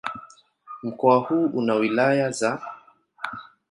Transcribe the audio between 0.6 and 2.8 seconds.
Mkoa huu una wilaya za